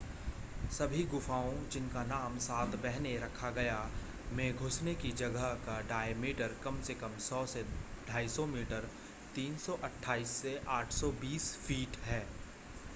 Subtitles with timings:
[0.71, 3.75] सभी गुफाओं जिनका नाम सात बहनें” रखा गया
[4.31, 8.89] में घुसने की जगह का डायमीटर कम से कम 100 से 250 मीटर
[9.37, 12.21] 328 से 820 फ़ीट है